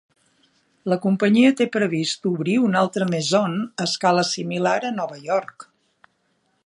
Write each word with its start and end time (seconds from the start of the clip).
La 0.93 0.95
companyia 1.03 1.51
té 1.59 1.67
previst 1.75 2.25
obrir 2.31 2.55
una 2.69 2.81
altra 2.85 3.09
"Maison", 3.11 3.59
a 3.85 3.87
escala 3.91 4.25
similar, 4.31 4.77
a 4.91 4.93
Nova 4.97 5.21
York. 5.29 5.69